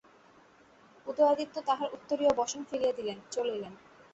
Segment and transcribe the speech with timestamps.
[1.07, 3.73] উদয়াদিত্য তাঁহার উত্তরীয় বসন ফেলিয়া দিলেন, চলিলেন।